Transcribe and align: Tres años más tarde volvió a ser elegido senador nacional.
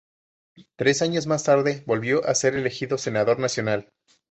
Tres 0.77 1.03
años 1.03 1.27
más 1.27 1.43
tarde 1.43 1.83
volvió 1.85 2.25
a 2.25 2.33
ser 2.33 2.55
elegido 2.55 2.97
senador 2.97 3.37
nacional. 3.37 3.91